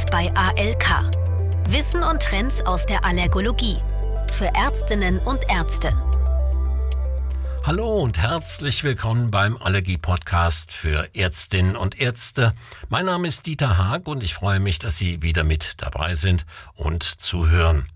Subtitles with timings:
[0.00, 1.10] Update bei ALK.
[1.68, 3.76] Wissen und Trends aus der Allergologie.
[4.32, 5.92] Für Ärztinnen und Ärzte.
[7.64, 12.54] Hallo und herzlich willkommen beim Allergie-Podcast für Ärztinnen und Ärzte.
[12.88, 16.46] Mein Name ist Dieter Haag und ich freue mich, dass Sie wieder mit dabei sind
[16.74, 17.88] und zuhören.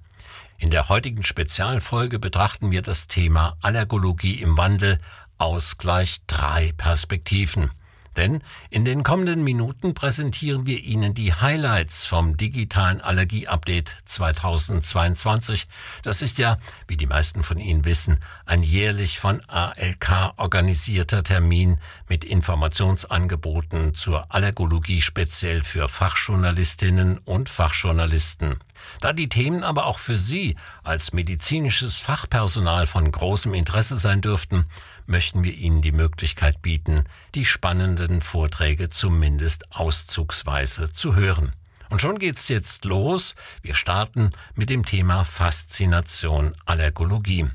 [0.58, 4.98] In der heutigen Spezialfolge betrachten wir das Thema Allergologie im Wandel
[5.38, 7.70] aus gleich drei Perspektiven.
[8.16, 15.66] Denn in den kommenden Minuten präsentieren wir Ihnen die Highlights vom digitalen Allergie-Update 2022.
[16.02, 21.80] Das ist ja, wie die meisten von Ihnen wissen, ein jährlich von ALK organisierter Termin
[22.08, 28.58] mit Informationsangeboten zur Allergologie speziell für Fachjournalistinnen und Fachjournalisten.
[29.00, 34.66] Da die Themen aber auch für Sie als medizinisches Fachpersonal von großem Interesse sein dürften,
[35.06, 41.52] möchten wir Ihnen die Möglichkeit bieten, die spannenden Vorträge zumindest auszugsweise zu hören.
[41.90, 43.34] Und schon geht's jetzt los.
[43.62, 47.48] Wir starten mit dem Thema Faszination Allergologie.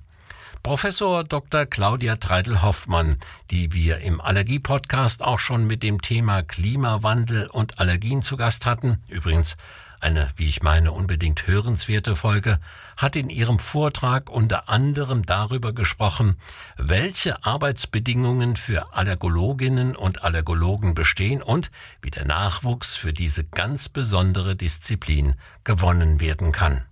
[0.62, 1.66] Professor Dr.
[1.66, 3.16] Claudia Treidel-Hoffmann,
[3.50, 9.02] die wir im Allergie-Podcast auch schon mit dem Thema Klimawandel und Allergien zu Gast hatten,
[9.08, 9.56] übrigens
[10.02, 12.60] eine, wie ich meine, unbedingt hörenswerte Folge,
[12.98, 16.38] hat in ihrem Vortrag unter anderem darüber gesprochen,
[16.78, 24.56] welche Arbeitsbedingungen für Allergologinnen und Allergologen bestehen und wie der Nachwuchs für diese ganz besondere
[24.56, 26.86] Disziplin gewonnen werden kann.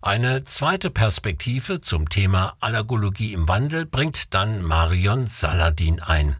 [0.00, 6.36] Eine zweite Perspektive zum Thema Allergologie im Wandel bringt dann Marion Saladin ein.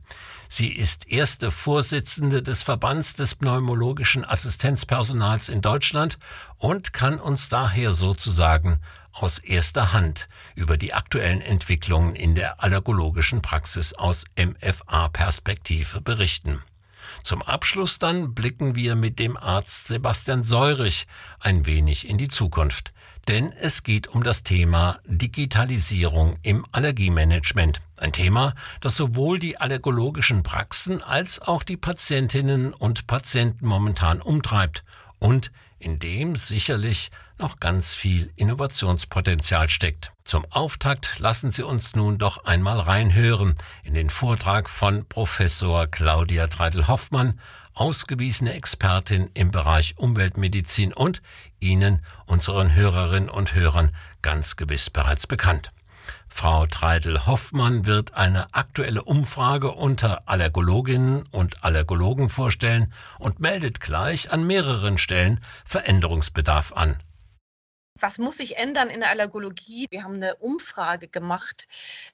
[0.48, 6.18] Sie ist erste Vorsitzende des Verbands des pneumologischen Assistenzpersonals in Deutschland
[6.58, 8.80] und kann uns daher sozusagen
[9.12, 16.62] aus erster Hand über die aktuellen Entwicklungen in der allergologischen Praxis aus MFA-Perspektive berichten.
[17.22, 21.06] Zum Abschluss dann blicken wir mit dem Arzt Sebastian Seurich
[21.38, 22.92] ein wenig in die Zukunft,
[23.28, 27.80] denn es geht um das Thema Digitalisierung im Allergiemanagement.
[27.96, 34.84] Ein Thema, das sowohl die allergologischen Praxen als auch die Patientinnen und Patienten momentan umtreibt
[35.18, 40.12] und in dem sicherlich noch ganz viel Innovationspotenzial steckt.
[40.24, 46.46] Zum Auftakt lassen Sie uns nun doch einmal reinhören in den Vortrag von Professor Claudia
[46.46, 47.40] Treidel-Hoffmann,
[47.74, 51.22] ausgewiesene Expertin im Bereich Umweltmedizin und
[51.60, 55.72] Ihnen, unseren Hörerinnen und Hörern, ganz gewiss bereits bekannt.
[56.28, 64.46] Frau Treidel-Hoffmann wird eine aktuelle Umfrage unter Allergologinnen und Allergologen vorstellen und meldet gleich an
[64.46, 66.98] mehreren Stellen Veränderungsbedarf an.
[68.00, 69.86] Was muss sich ändern in der Allergologie?
[69.88, 71.68] Wir haben eine Umfrage gemacht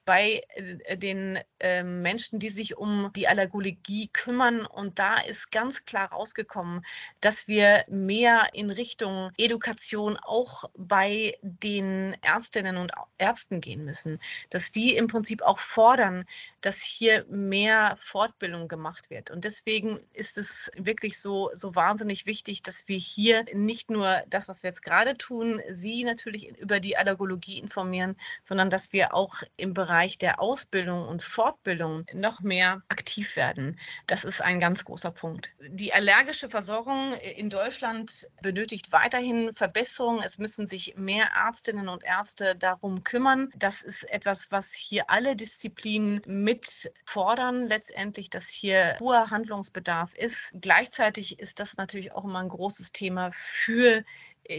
[0.05, 4.67] bei äh, den äh, Menschen, die sich um die Allergologie kümmern.
[4.67, 6.85] Und da ist ganz klar rausgekommen,
[7.19, 14.19] dass wir mehr in Richtung Education auch bei den Ärztinnen und Ärzten gehen müssen.
[14.51, 16.25] Dass die im Prinzip auch fordern,
[16.61, 19.31] dass hier mehr Fortbildung gemacht wird.
[19.31, 24.47] Und deswegen ist es wirklich so, so wahnsinnig wichtig, dass wir hier nicht nur das,
[24.47, 29.43] was wir jetzt gerade tun, Sie natürlich über die Allergologie informieren, sondern dass wir auch
[29.57, 33.79] im Bereich der Ausbildung und Fortbildung noch mehr aktiv werden.
[34.07, 35.53] Das ist ein ganz großer Punkt.
[35.59, 40.23] Die allergische Versorgung in Deutschland benötigt weiterhin Verbesserungen.
[40.23, 43.49] Es müssen sich mehr Ärztinnen und Ärzte darum kümmern.
[43.55, 50.51] Das ist etwas, was hier alle Disziplinen mit fordern, letztendlich, dass hier hoher Handlungsbedarf ist.
[50.59, 54.03] Gleichzeitig ist das natürlich auch immer ein großes Thema für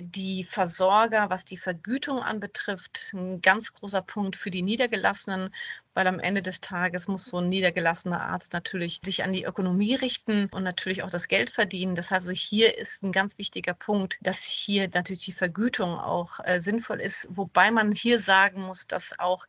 [0.00, 5.50] die Versorger, was die Vergütung anbetrifft, ein ganz großer Punkt für die Niedergelassenen,
[5.94, 9.94] weil am Ende des Tages muss so ein niedergelassener Arzt natürlich sich an die Ökonomie
[9.94, 11.94] richten und natürlich auch das Geld verdienen.
[11.94, 16.40] Das heißt, also hier ist ein ganz wichtiger Punkt, dass hier natürlich die Vergütung auch
[16.44, 19.46] äh, sinnvoll ist, wobei man hier sagen muss, dass auch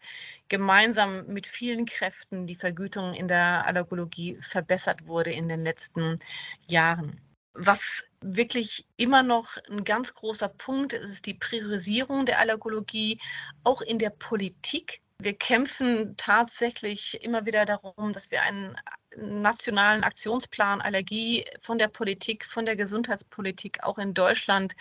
[0.49, 6.19] gemeinsam mit vielen Kräften die Vergütung in der Allergologie verbessert wurde in den letzten
[6.67, 7.21] Jahren.
[7.53, 13.19] Was wirklich immer noch ein ganz großer Punkt ist, ist die Priorisierung der Allergologie,
[13.63, 15.01] auch in der Politik.
[15.19, 18.75] Wir kämpfen tatsächlich immer wieder darum, dass wir einen
[19.15, 24.75] nationalen Aktionsplan Allergie von der Politik, von der Gesundheitspolitik auch in Deutschland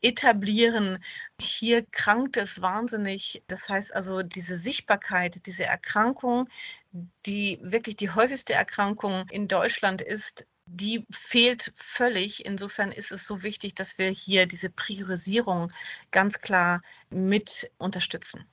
[0.00, 1.04] etablieren.
[1.40, 3.42] Hier krankt es wahnsinnig.
[3.48, 6.48] Das heißt also, diese Sichtbarkeit, diese Erkrankung,
[7.26, 12.44] die wirklich die häufigste Erkrankung in Deutschland ist, die fehlt völlig.
[12.44, 15.72] Insofern ist es so wichtig, dass wir hier diese Priorisierung
[16.10, 18.44] ganz klar mit unterstützen.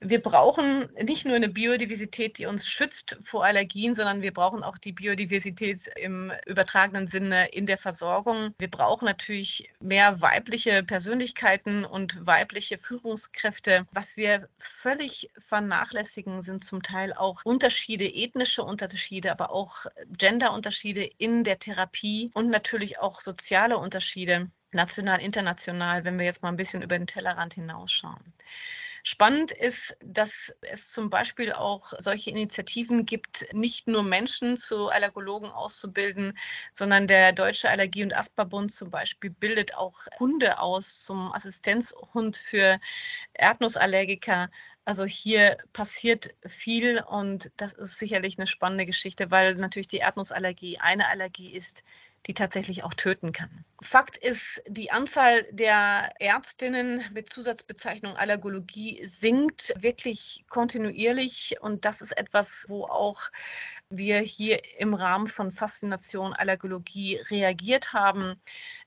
[0.00, 4.78] Wir brauchen nicht nur eine Biodiversität, die uns schützt vor Allergien, sondern wir brauchen auch
[4.78, 8.54] die Biodiversität im übertragenen Sinne in der Versorgung.
[8.58, 13.86] Wir brauchen natürlich mehr weibliche Persönlichkeiten und weibliche Führungskräfte.
[13.92, 19.86] Was wir völlig vernachlässigen, sind zum Teil auch Unterschiede, ethnische Unterschiede, aber auch
[20.16, 26.50] Genderunterschiede in der Therapie und natürlich auch soziale Unterschiede, national, international, wenn wir jetzt mal
[26.50, 28.32] ein bisschen über den Tellerrand hinausschauen.
[29.02, 35.50] Spannend ist, dass es zum Beispiel auch solche Initiativen gibt, nicht nur Menschen zu Allergologen
[35.50, 36.36] auszubilden,
[36.72, 42.78] sondern der Deutsche Allergie- und Asthmabund zum Beispiel bildet auch Hunde aus zum Assistenzhund für
[43.34, 44.50] Erdnussallergiker.
[44.84, 50.78] Also hier passiert viel und das ist sicherlich eine spannende Geschichte, weil natürlich die Erdnussallergie
[50.78, 51.84] eine Allergie ist,
[52.26, 53.64] die tatsächlich auch töten kann.
[53.80, 62.12] Fakt ist, die Anzahl der Ärztinnen mit Zusatzbezeichnung Allergologie sinkt wirklich kontinuierlich und das ist
[62.12, 63.30] etwas, wo auch
[63.90, 68.40] wir hier im Rahmen von Faszination Allergologie reagiert haben.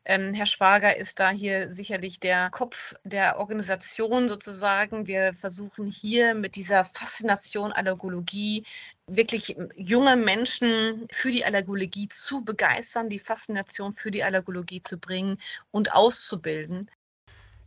[0.05, 5.07] Ähm, Herr Schwager ist da hier sicherlich der Kopf der Organisation sozusagen.
[5.07, 8.65] Wir versuchen hier mit dieser Faszination Allergologie
[9.07, 15.37] wirklich junge Menschen für die Allergologie zu begeistern, die Faszination für die Allergologie zu bringen
[15.71, 16.89] und auszubilden.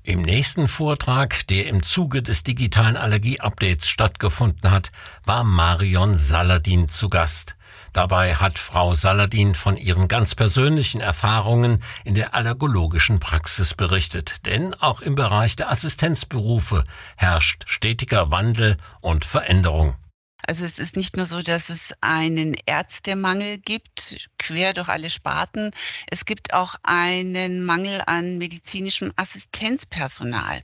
[0.07, 4.93] Im nächsten Vortrag, der im Zuge des digitalen Allergie-Updates stattgefunden hat,
[5.25, 7.57] war Marion Saladin zu Gast.
[7.95, 14.45] Dabei hat Frau Saladin von ihren ganz persönlichen Erfahrungen in der allergologischen Praxis berichtet.
[14.45, 16.85] Denn auch im Bereich der Assistenzberufe
[17.17, 19.97] herrscht stetiger Wandel und Veränderung.
[20.47, 25.71] Also es ist nicht nur so, dass es einen Ärztemangel gibt, quer durch alle Sparten.
[26.07, 30.63] Es gibt auch einen Mangel an medizinischem Assistenzpersonal.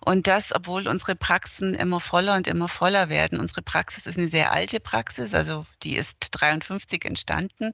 [0.00, 3.38] Und das, obwohl unsere Praxen immer voller und immer voller werden.
[3.38, 7.72] Unsere Praxis ist eine sehr alte Praxis, also die ist 53 entstanden.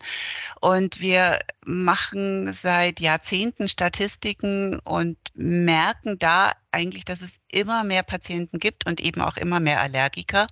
[0.60, 8.58] Und wir machen seit Jahrzehnten Statistiken und merken da eigentlich, dass es immer mehr Patienten
[8.58, 10.46] gibt und eben auch immer mehr Allergiker.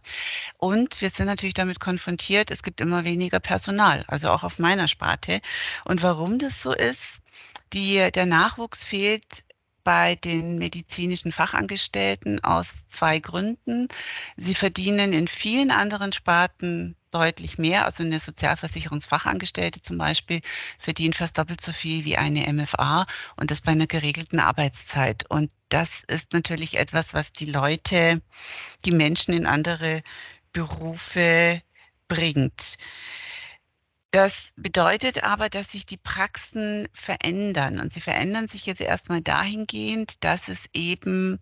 [0.56, 4.88] Und wir sind natürlich damit konfrontiert, es gibt immer weniger Personal, also auch auf meiner
[4.88, 5.40] Sparte.
[5.84, 7.20] Und warum das so ist,
[7.74, 9.44] die, der Nachwuchs fehlt
[9.84, 13.88] bei den medizinischen Fachangestellten aus zwei Gründen.
[14.36, 17.84] Sie verdienen in vielen anderen Sparten deutlich mehr.
[17.84, 20.40] Also eine Sozialversicherungsfachangestellte zum Beispiel
[20.78, 23.06] verdient fast doppelt so viel wie eine MFA
[23.36, 25.24] und das bei einer geregelten Arbeitszeit.
[25.30, 28.20] Und das ist natürlich etwas, was die Leute,
[28.84, 30.02] die Menschen in andere
[30.52, 31.62] Berufe
[32.08, 32.76] bringt.
[34.14, 37.80] Das bedeutet aber, dass sich die Praxen verändern.
[37.80, 41.40] Und sie verändern sich jetzt erstmal dahingehend, dass es eben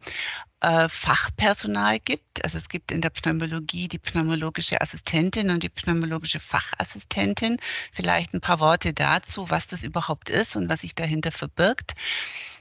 [0.61, 2.43] äh, Fachpersonal gibt.
[2.43, 7.59] Also es gibt in der Pneumologie die pneumologische Assistentin und die pneumologische Fachassistentin.
[7.93, 11.93] Vielleicht ein paar Worte dazu, was das überhaupt ist und was sich dahinter verbirgt.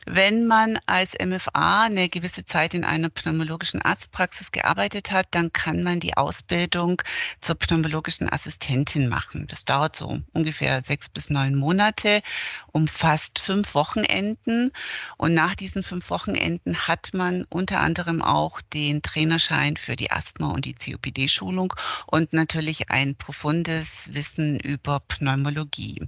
[0.08, 5.84] Wenn man als MFA eine gewisse Zeit in einer pneumologischen Arztpraxis gearbeitet hat, dann kann
[5.84, 7.04] man die Ausbildung
[7.40, 9.46] zur pneumologischen Assistentin machen.
[9.46, 12.24] Das dauert so ungefähr sechs bis neun Monate,
[12.72, 14.72] umfasst fünf Wochenenden.
[15.18, 20.50] Und nach diesen fünf Wochenenden hat man unter anderem auch den Trainerschein für die Asthma-
[20.50, 21.76] und die COPD-Schulung
[22.08, 26.02] und natürlich ein profundes Wissen über Pneumologie.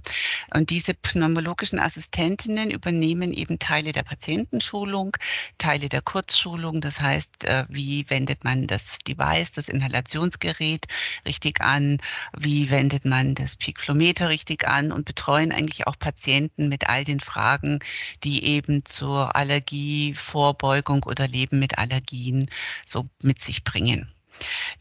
[0.52, 5.14] Und diese pneumologischen Assistentinnen übernehmen eben Teile Teile der Patientenschulung,
[5.58, 6.80] Teile der Kurzschulung.
[6.80, 10.86] Das heißt, äh, wie wendet man das Device, das Inhalationsgerät
[11.26, 11.98] richtig an?
[12.34, 14.90] Wie wendet man das Peakflometer richtig an?
[14.90, 17.80] Und betreuen eigentlich auch Patienten mit all den Fragen,
[18.22, 22.50] die eben zur Allergievorbeugung oder Leben mit Allergien
[22.86, 24.10] so mit sich bringen.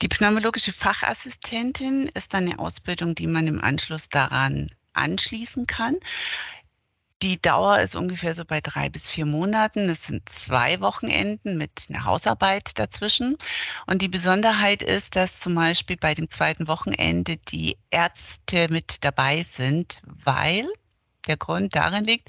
[0.02, 5.98] Die pneumologische Fachassistentin ist eine Ausbildung, die man im Anschluss daran anschließen kann.
[7.24, 9.88] Die Dauer ist ungefähr so bei drei bis vier Monaten.
[9.88, 13.38] Es sind zwei Wochenenden mit einer Hausarbeit dazwischen.
[13.88, 19.44] Und die Besonderheit ist, dass zum Beispiel bei dem zweiten Wochenende die Ärzte mit dabei
[19.44, 20.68] sind, weil
[21.26, 22.28] der Grund darin liegt,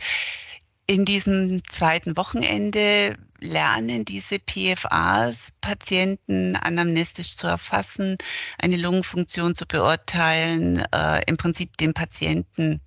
[0.87, 8.17] in diesem zweiten Wochenende lernen diese PFAs Patienten anamnestisch zu erfassen,
[8.61, 12.81] eine Lungenfunktion zu beurteilen, äh, im Prinzip den Patienten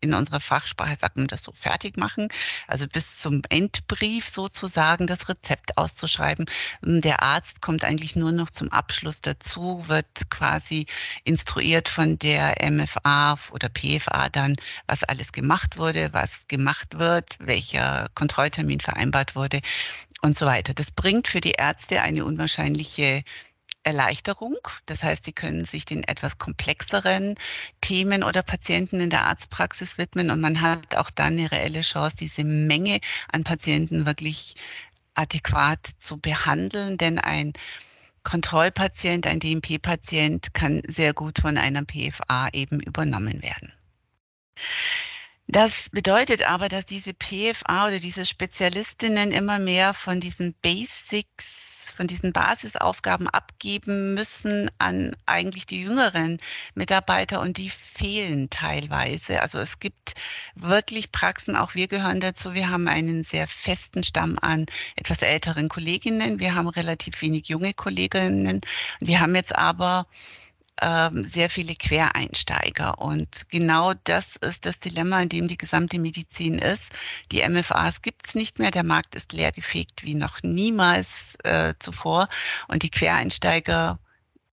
[0.00, 2.28] in unserer Fachsprache sagt man das so fertig machen,
[2.66, 6.46] also bis zum Endbrief sozusagen das Rezept auszuschreiben.
[6.82, 10.86] Der Arzt kommt eigentlich nur noch zum Abschluss dazu, wird quasi
[11.24, 14.54] instruiert von der MFA oder PFA dann,
[14.86, 19.60] was alles gemacht wurde, was gemacht wird, welcher Kontrolltermin vereinbart wurde.
[20.20, 20.74] und so weiter.
[20.74, 23.22] Das bringt für die Ärzte eine unwahrscheinliche
[23.88, 24.58] Erleichterung.
[24.84, 27.36] Das heißt, sie können sich den etwas komplexeren
[27.80, 32.18] Themen oder Patienten in der Arztpraxis widmen und man hat auch dann eine reelle Chance,
[32.18, 33.00] diese Menge
[33.32, 34.56] an Patienten wirklich
[35.14, 37.54] adäquat zu behandeln, denn ein
[38.24, 43.72] Kontrollpatient, ein DMP-Patient kann sehr gut von einer PFA eben übernommen werden.
[45.46, 52.06] Das bedeutet aber, dass diese PFA oder diese Spezialistinnen immer mehr von diesen Basics von
[52.06, 56.38] diesen Basisaufgaben abgeben müssen an eigentlich die jüngeren
[56.76, 59.42] Mitarbeiter und die fehlen teilweise.
[59.42, 60.14] Also es gibt
[60.54, 62.54] wirklich Praxen, auch wir gehören dazu.
[62.54, 66.38] Wir haben einen sehr festen Stamm an etwas älteren Kolleginnen.
[66.38, 68.60] Wir haben relativ wenig junge Kolleginnen.
[69.00, 70.06] Wir haben jetzt aber
[70.82, 72.98] ähm, sehr viele Quereinsteiger.
[72.98, 76.92] Und genau das ist das Dilemma, in dem die gesamte Medizin ist.
[77.32, 82.28] Die MFAs gibt es nicht mehr, der Markt ist leergefegt wie noch niemals äh, zuvor.
[82.68, 83.98] Und die Quereinsteiger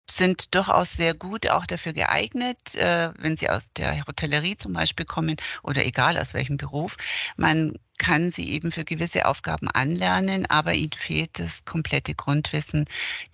[0.09, 5.05] sind durchaus sehr gut auch dafür geeignet, äh, wenn sie aus der Hotellerie zum Beispiel
[5.05, 6.97] kommen oder egal aus welchem Beruf.
[7.37, 12.85] Man kann sie eben für gewisse Aufgaben anlernen, aber ihnen fehlt das komplette Grundwissen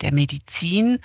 [0.02, 0.98] der Medizin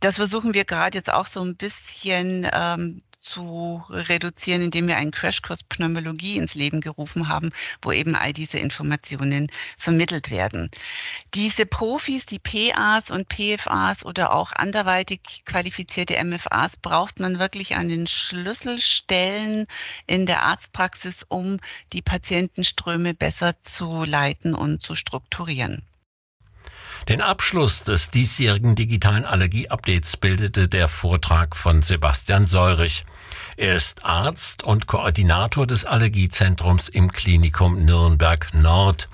[0.00, 5.10] das versuchen wir gerade jetzt auch so ein bisschen ähm, zu reduzieren, indem wir einen
[5.10, 7.50] Crashkurs Pneumologie ins Leben gerufen haben,
[7.82, 10.70] wo eben all diese Informationen vermittelt werden.
[11.34, 17.88] Diese Profis, die PAs und PFAs oder auch anderweitig qualifizierte MFAs braucht man wirklich an
[17.88, 19.66] den Schlüsselstellen
[20.06, 21.56] in der Arztpraxis, um
[21.92, 25.82] die Patientenströme besser zu leiten und zu strukturieren.
[27.06, 33.04] Den Abschluss des diesjährigen digitalen Allergie-Updates bildete der Vortrag von Sebastian Seurich.
[33.56, 39.08] Er ist Arzt und Koordinator des Allergiezentrums im Klinikum Nürnberg Nord.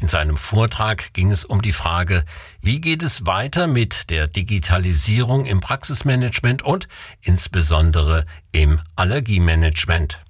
[0.00, 2.24] In seinem Vortrag ging es um die Frage,
[2.62, 6.88] wie geht es weiter mit der Digitalisierung im Praxismanagement und
[7.20, 10.20] insbesondere im Allergiemanagement.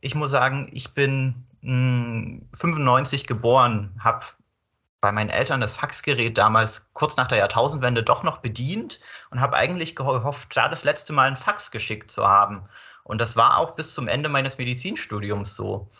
[0.00, 4.24] Ich muss sagen, ich bin 95 hm, geboren, habe
[5.04, 9.54] bei meinen Eltern das Faxgerät damals kurz nach der Jahrtausendwende doch noch bedient und habe
[9.54, 12.66] eigentlich gehofft, da das letzte Mal ein Fax geschickt zu haben.
[13.02, 15.90] Und das war auch bis zum Ende meines Medizinstudiums so.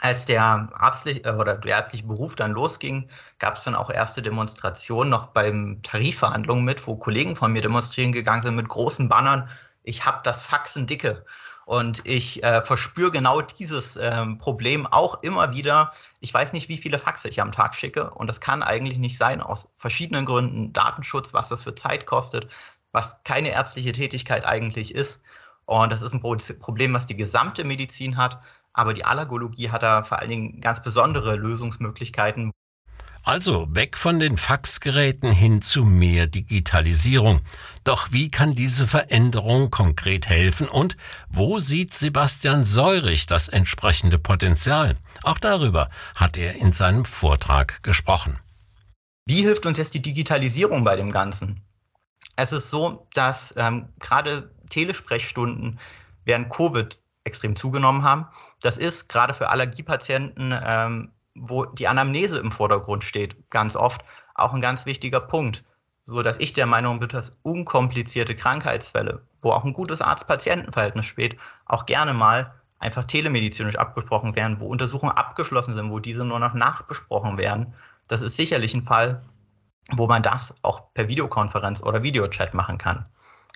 [0.00, 4.20] Als der, Arztlich, äh, oder der ärztliche Beruf dann losging, gab es dann auch erste
[4.20, 9.48] Demonstrationen noch beim Tarifverhandlungen mit, wo Kollegen von mir demonstrieren gegangen sind mit großen Bannern.
[9.84, 11.24] Ich habe das Faxen dicke.
[11.66, 15.92] Und ich äh, verspüre genau dieses ähm, Problem auch immer wieder.
[16.20, 18.10] Ich weiß nicht, wie viele Faxe ich am Tag schicke.
[18.10, 20.72] Und das kann eigentlich nicht sein, aus verschiedenen Gründen.
[20.72, 22.48] Datenschutz, was das für Zeit kostet,
[22.92, 25.20] was keine ärztliche Tätigkeit eigentlich ist.
[25.66, 28.42] Und das ist ein Problem, was die gesamte Medizin hat.
[28.74, 32.52] Aber die Allergologie hat da vor allen Dingen ganz besondere Lösungsmöglichkeiten.
[33.26, 37.40] Also weg von den Faxgeräten hin zu mehr Digitalisierung.
[37.82, 40.98] Doch wie kann diese Veränderung konkret helfen und
[41.30, 44.98] wo sieht Sebastian Seurich das entsprechende Potenzial?
[45.22, 48.38] Auch darüber hat er in seinem Vortrag gesprochen.
[49.24, 51.62] Wie hilft uns jetzt die Digitalisierung bei dem Ganzen?
[52.36, 55.78] Es ist so, dass ähm, gerade Telesprechstunden
[56.26, 58.26] während Covid extrem zugenommen haben.
[58.60, 64.02] Das ist gerade für Allergiepatienten ähm, wo die Anamnese im Vordergrund steht, ganz oft,
[64.34, 65.64] auch ein ganz wichtiger Punkt.
[66.06, 71.36] So dass ich der Meinung bin, dass unkomplizierte Krankheitsfälle, wo auch ein gutes Arzt-Patienten-Verhältnis steht,
[71.64, 76.52] auch gerne mal einfach telemedizinisch abgesprochen werden, wo Untersuchungen abgeschlossen sind, wo diese nur noch
[76.52, 77.72] nachbesprochen werden.
[78.08, 79.22] Das ist sicherlich ein Fall,
[79.92, 83.04] wo man das auch per Videokonferenz oder Videochat machen kann.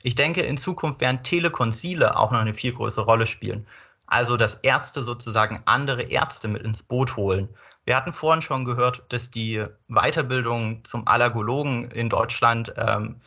[0.02, 3.66] Ich denke, in Zukunft werden Telekonsile auch noch eine viel größere Rolle spielen.
[4.08, 7.50] Also, dass Ärzte sozusagen andere Ärzte mit ins Boot holen.
[7.84, 13.20] Wir hatten vorhin schon gehört, dass die Weiterbildung zum Allergologen in Deutschland ähm,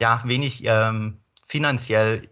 [0.00, 2.22] ja wenig ähm, finanziell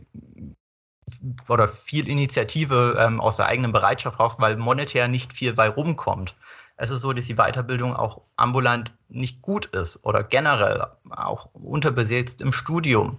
[1.49, 6.37] oder viel Initiative ähm, aus der eigenen Bereitschaft braucht, weil monetär nicht viel bei rumkommt.
[6.77, 12.41] Es ist so, dass die Weiterbildung auch ambulant nicht gut ist oder generell auch unterbesetzt
[12.41, 13.19] im Studium.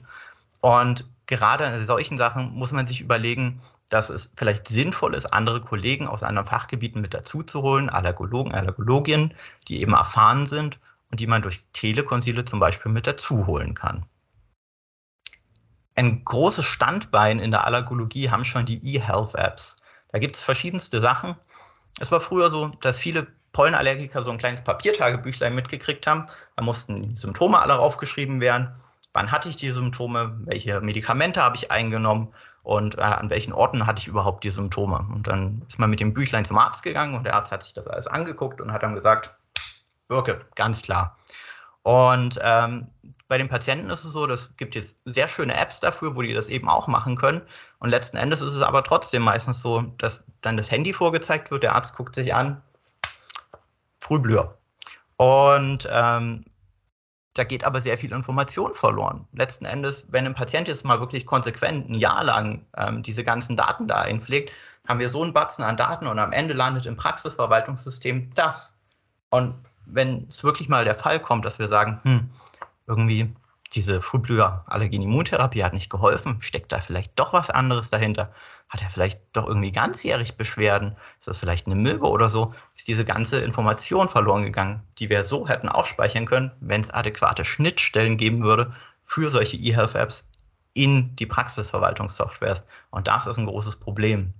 [0.61, 5.61] Und gerade in solchen Sachen muss man sich überlegen, dass es vielleicht sinnvoll ist, andere
[5.61, 9.33] Kollegen aus anderen Fachgebieten mit dazu zu holen, Allergologen, Allergologinnen,
[9.67, 10.79] die eben erfahren sind
[11.09, 14.05] und die man durch Telekonsile zum Beispiel mit dazu holen kann.
[15.95, 19.77] Ein großes Standbein in der Allergologie haben schon die E-Health-Apps.
[20.11, 21.35] Da gibt es verschiedenste Sachen.
[21.99, 26.27] Es war früher so, dass viele Pollenallergiker so ein kleines Papiertagebüchlein mitgekriegt haben.
[26.55, 28.75] Da mussten die Symptome alle aufgeschrieben werden.
[29.17, 30.37] Wann hatte ich die Symptome?
[30.45, 32.33] Welche Medikamente habe ich eingenommen?
[32.67, 34.97] und äh, an welchen Orten hatte ich überhaupt die Symptome.
[34.97, 37.71] Und dann ist man mit dem Büchlein zum Arzt gegangen und der Arzt hat sich
[37.71, 39.33] das alles angeguckt und hat dann gesagt,
[40.09, 41.17] wirke, ganz klar.
[41.83, 42.87] Und ähm,
[43.29, 46.33] bei den Patienten ist es so, das gibt jetzt sehr schöne Apps dafür, wo die
[46.33, 47.41] das eben auch machen können.
[47.79, 51.63] Und letzten Endes ist es aber trotzdem meistens so, dass dann das Handy vorgezeigt wird,
[51.63, 52.61] der Arzt guckt sich an,
[54.01, 54.57] Frühblüher.
[55.15, 56.43] Und ähm,
[57.37, 59.27] da geht aber sehr viel Information verloren.
[59.33, 63.55] Letzten Endes, wenn ein Patient jetzt mal wirklich konsequent ein Jahr lang ähm, diese ganzen
[63.55, 64.51] Daten da einpflegt,
[64.87, 68.75] haben wir so einen Batzen an Daten und am Ende landet im Praxisverwaltungssystem das.
[69.29, 72.29] Und wenn es wirklich mal der Fall kommt, dass wir sagen, hm,
[72.87, 73.33] irgendwie
[73.73, 78.31] diese Frühblüher-Allergen-Immuntherapie hat nicht geholfen, steckt da vielleicht doch was anderes dahinter?
[78.69, 80.97] Hat er vielleicht doch irgendwie ganzjährig Beschwerden?
[81.19, 82.53] Ist das vielleicht eine Milbe oder so?
[82.75, 87.45] Ist diese ganze Information verloren gegangen, die wir so hätten ausspeichern können, wenn es adäquate
[87.45, 88.73] Schnittstellen geben würde
[89.05, 90.29] für solche E-Health-Apps
[90.73, 92.67] in die Praxisverwaltungssoftwares.
[92.91, 94.33] Und das ist ein großes Problem.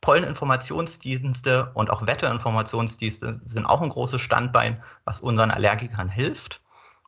[0.00, 6.60] Polleninformationsdienste und auch Wetterinformationsdienste sind auch ein großes Standbein, was unseren Allergikern hilft.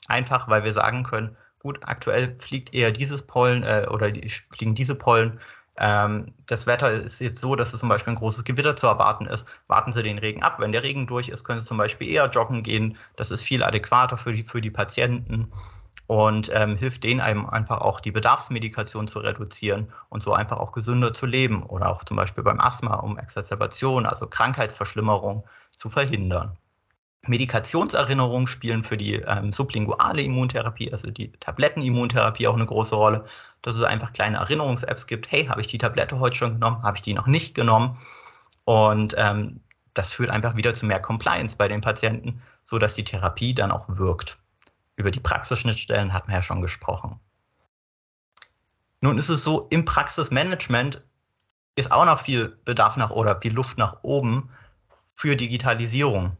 [0.08, 4.74] Einfach, weil wir sagen können, gut, aktuell fliegt eher dieses Pollen äh, oder die, fliegen
[4.74, 5.38] diese Pollen.
[5.78, 9.26] Ähm, das Wetter ist jetzt so, dass es zum Beispiel ein großes Gewitter zu erwarten
[9.26, 9.46] ist.
[9.68, 10.58] Warten Sie den Regen ab.
[10.58, 12.98] Wenn der Regen durch ist, können Sie zum Beispiel eher joggen gehen.
[13.16, 15.52] Das ist viel adäquater für die, für die Patienten
[16.06, 20.72] und ähm, hilft denen einem einfach auch die Bedarfsmedikation zu reduzieren und so einfach auch
[20.72, 26.58] gesünder zu leben oder auch zum Beispiel beim Asthma, um Exacerbation, also Krankheitsverschlimmerung zu verhindern.
[27.26, 33.26] Medikationserinnerungen spielen für die ähm, sublinguale Immuntherapie, also die Tablettenimmuntherapie auch eine große Rolle,
[33.62, 35.30] dass es einfach kleine Erinnerungs-Apps gibt.
[35.30, 36.82] Hey, habe ich die Tablette heute schon genommen?
[36.82, 37.98] Habe ich die noch nicht genommen?
[38.64, 39.60] Und ähm,
[39.92, 43.84] das führt einfach wieder zu mehr Compliance bei den Patienten, sodass die Therapie dann auch
[43.88, 44.38] wirkt.
[44.96, 47.20] Über die Praxisschnittstellen hat man ja schon gesprochen.
[49.02, 51.02] Nun ist es so, im Praxismanagement
[51.74, 54.50] ist auch noch viel Bedarf nach oder viel Luft nach oben
[55.14, 56.36] für Digitalisierung.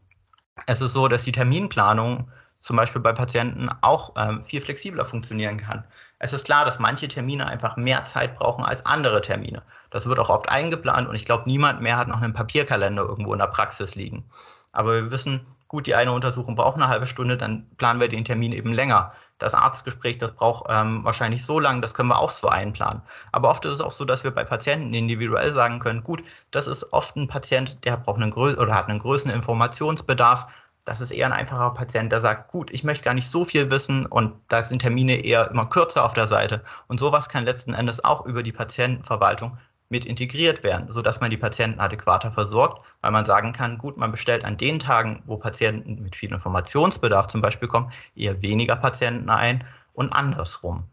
[0.67, 2.31] Es ist so, dass die Terminplanung
[2.61, 5.85] zum Beispiel bei Patienten auch ähm, viel flexibler funktionieren kann.
[6.19, 9.63] Es ist klar, dass manche Termine einfach mehr Zeit brauchen als andere Termine.
[9.91, 13.33] Das wird auch oft eingeplant und ich glaube, niemand mehr hat noch einen Papierkalender irgendwo
[13.33, 14.25] in der Praxis liegen.
[14.73, 18.25] Aber wir wissen, gut, die eine Untersuchung braucht eine halbe Stunde, dann planen wir den
[18.25, 19.13] Termin eben länger.
[19.39, 23.03] Das Arztgespräch, das braucht ähm, wahrscheinlich so lang, das können wir auch so einplanen.
[23.31, 26.67] Aber oft ist es auch so, dass wir bei Patienten individuell sagen können, gut, das
[26.67, 30.47] ist oft ein Patient, der braucht einen größeren oder hat einen größeren Informationsbedarf.
[30.85, 33.71] Das ist eher ein einfacher Patient, der sagt, gut, ich möchte gar nicht so viel
[33.71, 36.65] wissen und da sind Termine eher immer kürzer auf der Seite.
[36.89, 39.57] Und sowas kann letzten Endes auch über die Patientenverwaltung
[39.91, 44.13] mit integriert werden, sodass man die Patienten adäquater versorgt, weil man sagen kann, gut, man
[44.13, 49.29] bestellt an den Tagen, wo Patienten mit viel Informationsbedarf zum Beispiel kommen, eher weniger Patienten
[49.29, 50.85] ein und andersrum.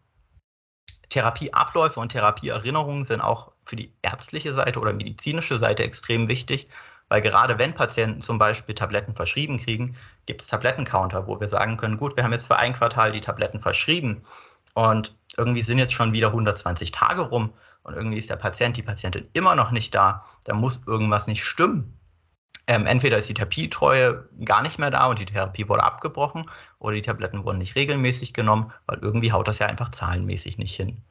[1.10, 6.68] Therapieabläufe und Therapieerinnerungen sind auch für die ärztliche Seite oder medizinische Seite extrem wichtig,
[7.08, 11.78] weil gerade wenn Patienten zum Beispiel Tabletten verschrieben kriegen, gibt es Tablettencounter, wo wir sagen
[11.78, 14.24] können, gut, wir haben jetzt für ein Quartal die Tabletten verschrieben
[14.74, 18.84] und irgendwie sind jetzt schon wieder 120 Tage rum und irgendwie ist der Patient, die
[18.84, 21.98] Patientin immer noch nicht da, dann muss irgendwas nicht stimmen.
[22.70, 26.96] Ähm, entweder ist die Therapietreue gar nicht mehr da und die Therapie wurde abgebrochen oder
[26.96, 31.02] die Tabletten wurden nicht regelmäßig genommen, weil irgendwie haut das ja einfach zahlenmäßig nicht hin.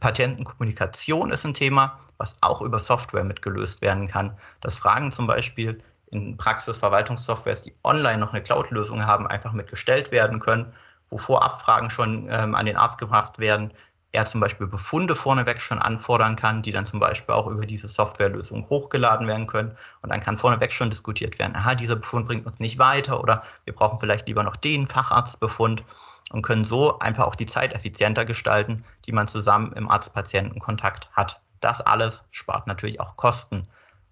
[0.00, 4.36] Patientenkommunikation ist ein Thema, was auch über Software mitgelöst werden kann.
[4.60, 10.40] Dass Fragen zum Beispiel in Praxisverwaltungssoftwares, die online noch eine Cloud-Lösung haben, einfach mitgestellt werden
[10.40, 10.74] können,
[11.10, 13.72] wo Vorabfragen schon ähm, an den Arzt gebracht werden,
[14.16, 17.86] er zum Beispiel Befunde vorneweg schon anfordern kann, die dann zum Beispiel auch über diese
[17.86, 19.76] Softwarelösung hochgeladen werden können.
[20.00, 23.42] Und dann kann vorneweg schon diskutiert werden, aha, dieser Befund bringt uns nicht weiter oder
[23.64, 25.84] wir brauchen vielleicht lieber noch den Facharztbefund
[26.30, 31.40] und können so einfach auch die Zeit effizienter gestalten, die man zusammen im Arzt-Patienten-Kontakt hat.
[31.60, 33.68] Das alles spart natürlich auch Kosten.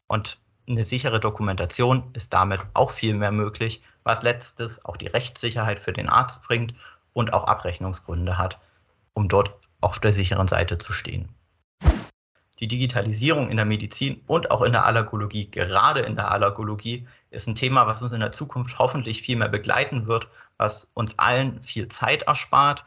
[0.07, 5.79] Und eine sichere Dokumentation ist damit auch viel mehr möglich, was letztes auch die Rechtssicherheit
[5.79, 6.75] für den Arzt bringt
[7.13, 8.59] und auch Abrechnungsgründe hat,
[9.13, 11.29] um dort auf der sicheren Seite zu stehen.
[12.61, 17.49] Die Digitalisierung in der Medizin und auch in der Allergologie, gerade in der Allergologie, ist
[17.49, 21.63] ein Thema, was uns in der Zukunft hoffentlich viel mehr begleiten wird, was uns allen
[21.63, 22.85] viel Zeit erspart,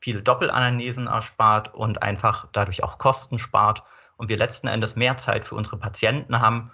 [0.00, 3.82] viele Doppelanalysen erspart und einfach dadurch auch Kosten spart
[4.16, 6.70] und wir letzten Endes mehr Zeit für unsere Patienten haben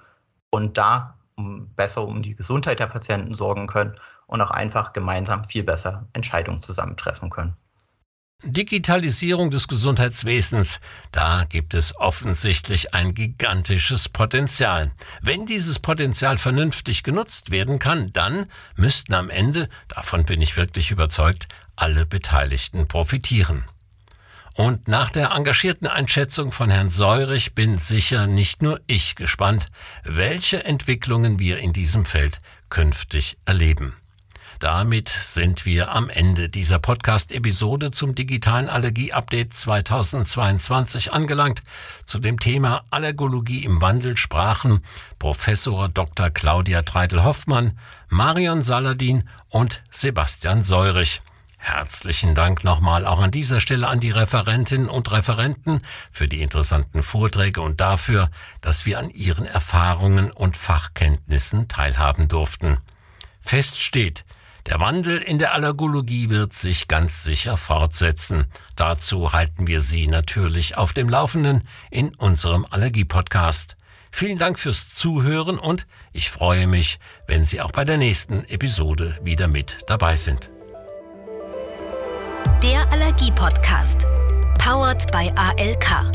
[0.56, 3.94] und da um besser um die Gesundheit der Patienten sorgen können
[4.26, 7.56] und auch einfach gemeinsam viel besser Entscheidungen zusammentreffen können.
[8.42, 14.92] Digitalisierung des Gesundheitswesens, da gibt es offensichtlich ein gigantisches Potenzial.
[15.22, 20.90] Wenn dieses Potenzial vernünftig genutzt werden kann, dann müssten am Ende, davon bin ich wirklich
[20.90, 23.64] überzeugt, alle Beteiligten profitieren.
[24.56, 29.66] Und nach der engagierten Einschätzung von Herrn Seurich bin sicher nicht nur ich gespannt,
[30.02, 32.40] welche Entwicklungen wir in diesem Feld
[32.70, 33.94] künftig erleben.
[34.58, 41.62] Damit sind wir am Ende dieser Podcast-Episode zum digitalen Allergie-Update 2022 angelangt.
[42.06, 44.82] Zu dem Thema Allergologie im Wandel sprachen
[45.18, 46.30] Professor Dr.
[46.30, 51.20] Claudia Treidel-Hoffmann, Marion Saladin und Sebastian Seurich.
[51.66, 57.02] Herzlichen Dank nochmal auch an dieser Stelle an die Referentinnen und Referenten für die interessanten
[57.02, 62.78] Vorträge und dafür, dass wir an ihren Erfahrungen und Fachkenntnissen teilhaben durften.
[63.40, 64.24] Fest steht,
[64.66, 68.46] der Wandel in der Allergologie wird sich ganz sicher fortsetzen.
[68.76, 73.76] Dazu halten wir Sie natürlich auf dem Laufenden in unserem Allergie-Podcast.
[74.12, 79.18] Vielen Dank fürs Zuhören und ich freue mich, wenn Sie auch bei der nächsten Episode
[79.24, 80.48] wieder mit dabei sind.
[82.62, 84.06] Der Allergie-Podcast.
[84.58, 86.10] Powered by ALK.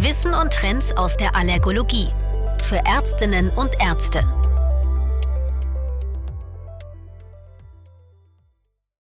[0.00, 2.08] Wissen und Trends aus der Allergologie.
[2.64, 4.24] Für Ärztinnen und Ärzte.